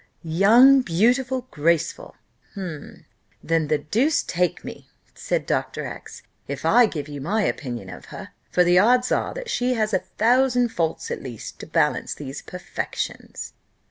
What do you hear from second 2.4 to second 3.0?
then